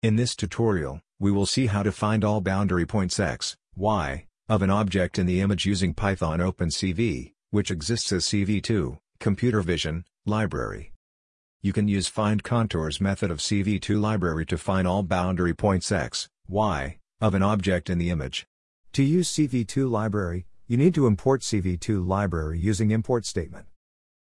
[0.00, 4.62] In this tutorial, we will see how to find all boundary points x, y, of
[4.62, 10.92] an object in the image using Python OpenCV, which exists as CV2, Computer Vision, library.
[11.62, 16.28] You can use Find Contours method of CV2 library to find all boundary points x,
[16.46, 18.46] y, of an object in the image.
[18.92, 23.66] To use CV2 library, you need to import CV2 library using import statement.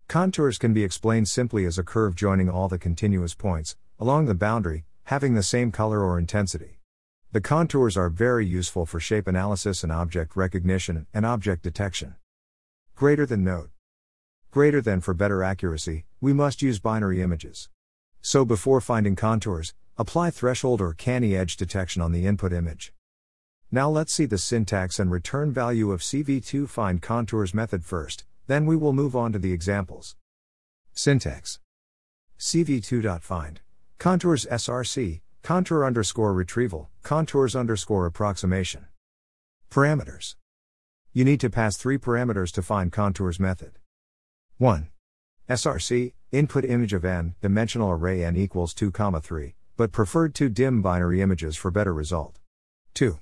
[0.07, 4.35] Contours can be explained simply as a curve joining all the continuous points, along the
[4.35, 6.79] boundary, having the same color or intensity.
[7.33, 12.17] The contours are very useful for shape analysis and object recognition and object detection.
[12.95, 13.71] Greater than note.
[14.51, 17.71] Greater than for better accuracy, we must use binary images.
[18.21, 22.93] So before finding contours, apply threshold or canny edge detection on the input image.
[23.71, 28.67] Now let's see the syntax and return value of CV2 find contours method first, then
[28.67, 30.17] we will move on to the examples.
[30.93, 31.61] Syntax
[32.39, 33.61] CV2.find
[33.99, 38.87] Contours src, contour underscore retrieval, contours underscore approximation.
[39.73, 40.37] Parameters.
[41.13, 43.73] You need to pass three parameters to find contours method.
[44.59, 44.89] 1.
[45.51, 50.49] src, input image of n, dimensional array n equals 2, comma 3, but preferred two
[50.49, 52.39] dim binary images for better result.
[52.95, 53.19] 2.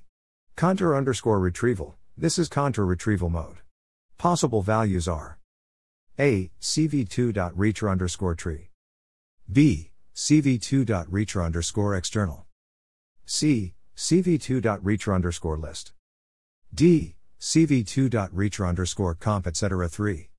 [0.57, 3.63] Contour underscore retrieval, this is contour retrieval mode.
[4.19, 5.39] Possible values are
[6.19, 6.51] A.
[6.61, 8.69] CV2.reacher underscore tree.
[9.51, 9.93] B.
[10.17, 12.47] CV2.reacher underscore external.
[13.27, 13.75] C.
[13.95, 15.93] CV2.reacher underscore list.
[16.75, 17.17] D.
[17.39, 19.87] CV2.reacher underscore comp etc.
[19.91, 20.31] 3.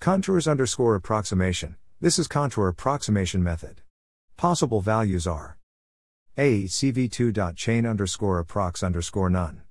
[0.00, 1.76] Contours underscore approximation.
[1.98, 3.80] This is contour approximation method.
[4.36, 5.56] Possible values are
[6.36, 6.64] A.
[6.64, 9.62] CV2.chain underscore approx underscore none.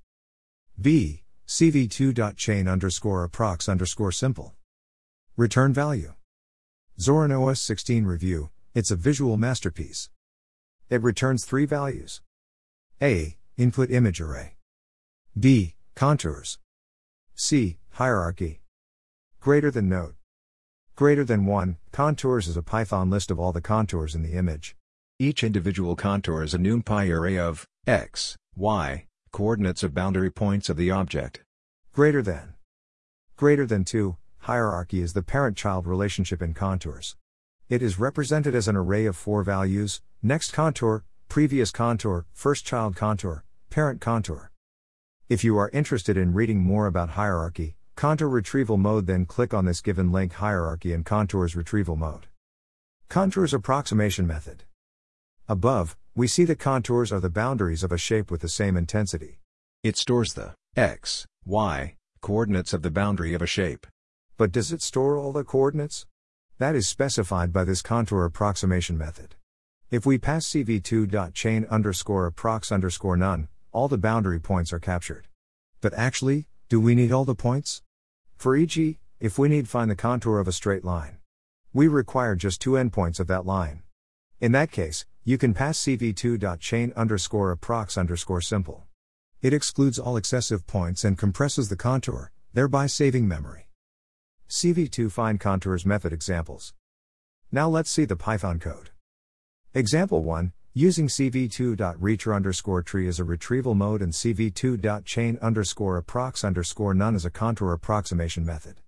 [0.80, 1.22] B.
[1.46, 4.54] CV2.chain underscore approx underscore simple.
[5.36, 6.14] Return value.
[6.98, 10.08] Zorin OS 16 review, it's a visual masterpiece.
[10.88, 12.22] It returns three values
[13.00, 13.36] A.
[13.58, 14.56] Input image array.
[15.38, 15.74] B.
[15.94, 16.58] Contours.
[17.34, 17.76] C.
[17.92, 18.62] Hierarchy.
[19.40, 20.14] Greater than note.
[20.94, 24.74] Greater than 1, contours is a Python list of all the contours in the image.
[25.18, 30.76] Each individual contour is a NumPy array of x, y, coordinates of boundary points of
[30.76, 31.42] the object.
[31.92, 32.54] Greater than.
[33.36, 37.16] Greater than 2, hierarchy is the parent child relationship in contours.
[37.72, 42.96] It is represented as an array of four values next contour, previous contour, first child
[42.96, 44.50] contour, parent contour.
[45.30, 49.64] If you are interested in reading more about hierarchy, contour retrieval mode, then click on
[49.64, 52.26] this given link hierarchy and contours retrieval mode.
[53.08, 54.64] Contours approximation method.
[55.48, 59.38] Above, we see the contours are the boundaries of a shape with the same intensity.
[59.82, 63.86] It stores the x, y coordinates of the boundary of a shape.
[64.36, 66.04] But does it store all the coordinates?
[66.62, 69.34] That is specified by this contour approximation method.
[69.90, 75.26] If we pass cv2.chain underscore approx underscore none, all the boundary points are captured.
[75.80, 77.82] But actually, do we need all the points?
[78.36, 81.18] For e.g., if we need find the contour of a straight line,
[81.72, 83.82] we require just two endpoints of that line.
[84.38, 88.84] In that case, you can pass cv2.chain underscore approx underscore simple.
[89.40, 93.71] It excludes all excessive points and compresses the contour, thereby saving memory.
[94.52, 96.74] CV2 Find Contours method examples.
[97.50, 98.90] Now let's see the Python code.
[99.72, 106.92] Example 1 Using CV2.reacher underscore tree as a retrieval mode and CV2.chain underscore approx underscore
[106.92, 108.82] none as a contour approximation method.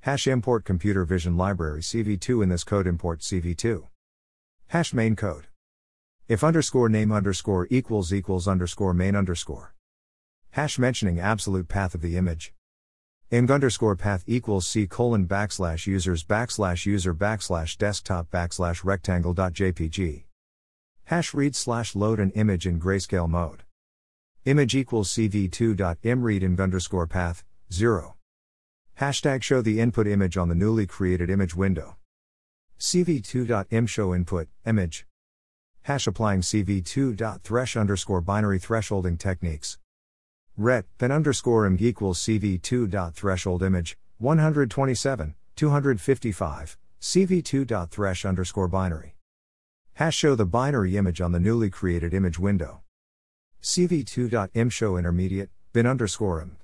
[0.00, 3.84] Hash import computer vision library CV2 in this code import CV2.
[4.66, 5.46] Hash main code.
[6.28, 9.74] If underscore name underscore equals equals underscore main underscore.
[10.50, 12.52] Hash mentioning absolute path of the image
[13.32, 19.54] img underscore path equals c colon backslash users backslash user backslash desktop backslash rectangle dot
[19.54, 20.24] jpg.
[21.04, 23.62] Hash read slash load an image in grayscale mode.
[24.44, 27.42] Image equals cv2 dot imread img underscore path,
[27.72, 28.16] 0.
[29.00, 31.96] Hashtag show the input image on the newly created image window.
[32.78, 35.06] cv2 dot im show input, image.
[35.84, 39.78] Hash applying cv2 dot thresh underscore binary thresholding techniques.
[40.58, 48.68] Ret, then underscore img equals CV2 dot threshold image, 127, 255, CV2 dot thresh underscore
[48.68, 49.16] binary.
[49.94, 52.82] Hash show the binary image on the newly created image window.
[53.62, 56.56] CV2 dot show intermediate, bin underscore img.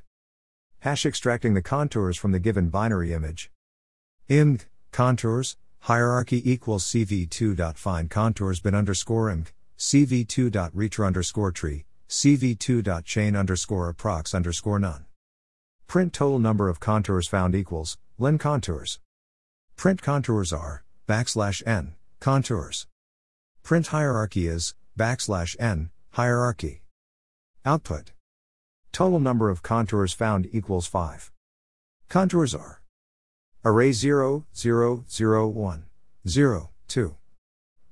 [0.80, 3.50] Hash extracting the contours from the given binary image.
[4.28, 9.46] img, contours, hierarchy equals CV2 dot find contours bin underscore img,
[9.78, 15.04] CV2 dot underscore tree, cv2.chain underscore approx underscore none.
[15.86, 18.98] Print total number of contours found equals, len contours.
[19.76, 22.86] Print contours are, backslash n, contours.
[23.62, 26.82] Print hierarchy is, backslash n, hierarchy.
[27.64, 28.12] Output.
[28.92, 31.30] Total number of contours found equals 5.
[32.08, 32.80] Contours are
[33.64, 35.84] Array 0, 0, 0, 1,
[36.26, 37.16] 0, 2,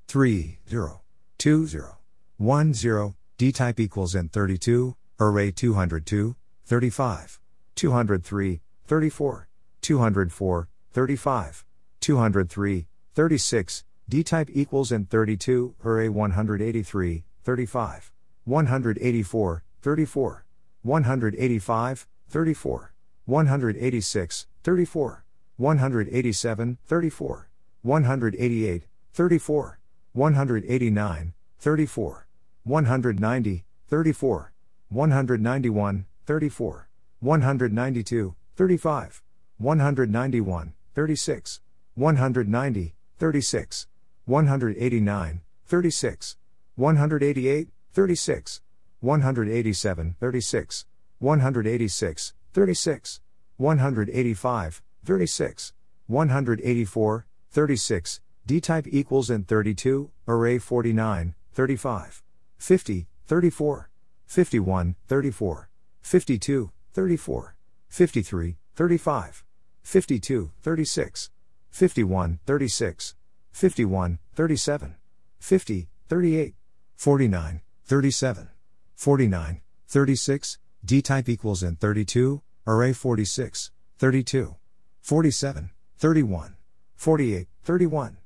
[0.08, 1.00] 3, 0,
[1.38, 1.98] 2, 0,
[2.38, 6.34] 1, 0, D type equals int32, array 202,
[6.64, 7.38] 35,
[7.74, 9.48] 203, 34,
[9.82, 11.64] 204, 35,
[12.00, 18.12] 203, 36, D type equals int32, array 183, 35,
[18.44, 20.44] 184, 34,
[20.82, 22.94] 185, 34,
[23.26, 25.24] 186, 34,
[25.58, 27.48] 187, 34,
[27.82, 28.82] 188,
[29.12, 29.78] 34,
[30.14, 32.25] 189, 34,
[32.66, 34.52] 190, 34,
[34.88, 36.88] 191, 34,
[37.20, 39.22] 192, 35,
[39.58, 41.60] 191, 36,
[41.94, 43.86] 190, 36,
[44.24, 46.36] 189, 36,
[46.74, 48.60] 188, 36,
[49.00, 50.86] 187, 36,
[51.20, 53.20] 186, 36,
[53.58, 55.72] 185, 36,
[56.08, 62.22] 184, 36, D type equals int32, array 49, 35,
[62.58, 63.90] 50, 34,
[64.26, 65.68] 51, 34,
[66.02, 67.56] 52, 34,
[67.88, 69.44] 53, 35,
[69.82, 71.30] 52, 36,
[71.70, 73.14] 51, 36,
[73.52, 74.94] 51, 37,
[75.38, 76.54] 50, 38,
[76.96, 78.48] 49, 37,
[78.94, 84.56] 49, 36, D type equals int32, array 46, 32,
[85.00, 86.56] 47, 31,
[86.96, 88.16] 48, 31,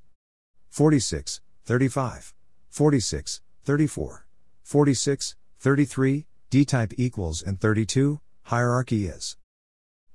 [0.70, 2.34] 46, 35,
[2.70, 3.40] 46,
[3.70, 4.26] 34,
[4.64, 9.36] 46, 33, D type equals and 32, hierarchy is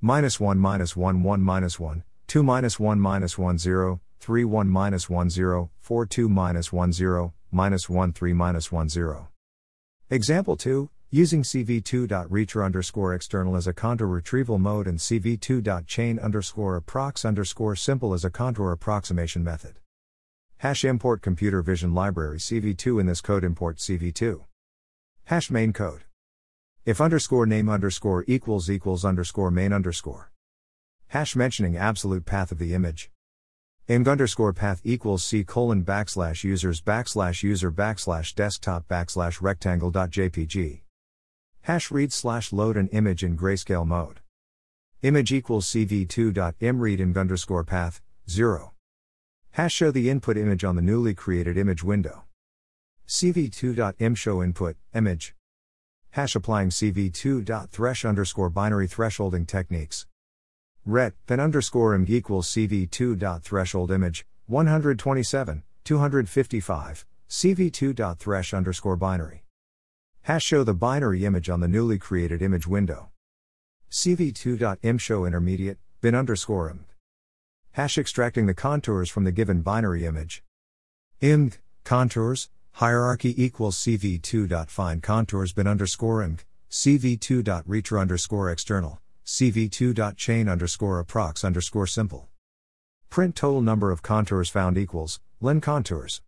[0.02, 4.68] minus 1 minus 1 1 minus 1, 2 minus 1 minus 1 0, 3 1
[4.68, 9.30] minus 1 0, 4 2 minus 1 0, minus 1 3 minus 1 0.
[10.10, 17.24] Example 2, using cv2.reacher underscore external as a contour retrieval mode and cv2.chain underscore approx
[17.24, 19.80] underscore simple as a contour approximation method.
[20.60, 24.46] Hash import computer vision library cv2 in this code import cv2.
[25.26, 26.06] Hash main code.
[26.86, 30.32] If underscore name underscore equals equals underscore main underscore.
[31.08, 33.12] Hash mentioning absolute path of the image.
[33.90, 40.10] img underscore path equals c colon backslash users backslash user backslash desktop backslash rectangle dot
[40.10, 40.82] jpg.
[41.62, 44.22] Hash read slash load an image in grayscale mode.
[45.02, 48.75] Image equals cv2 dot imread img underscore path, 0.
[49.56, 52.26] Hash show the input image on the newly created image window.
[53.08, 55.34] cv2.im show input, image
[56.10, 60.08] hash applying cv2.thresh underscore binary thresholding techniques.
[60.86, 69.46] Ret, then underscore img equals cv2.threshold image, 127, 255, cv2.thresh underscore binary.
[70.24, 73.10] Hash show the binary image on the newly created image window.
[73.90, 76.95] cv2.im show intermediate, bin underscore img.
[77.76, 80.42] Hash extracting the contours from the given binary image.
[81.22, 86.40] img, contours, Hierarchy equals cv2.find contours bin underscore img,
[86.72, 92.30] cv2.reacher underscore external, cv2.chain underscore approx underscore simple.
[93.10, 96.22] Print total number of contours found equals, len contours.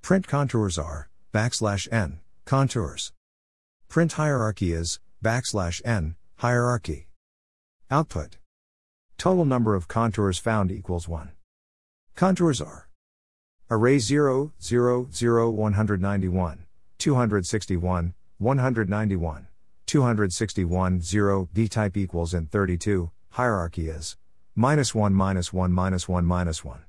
[0.00, 3.12] Print contours are, backslash n, contours.
[3.88, 7.08] Print hierarchy is, backslash n, hierarchy.
[7.90, 8.36] Output.
[9.18, 11.32] Total number of contours found equals 1.
[12.14, 12.88] Contours are
[13.68, 16.64] Array 0, 0, 0, 191,
[16.98, 19.48] 261, 191,
[19.86, 24.16] 261, 0, D type equals int32, hierarchy is
[24.54, 26.84] minus 1 minus 1 minus 1 minus 1.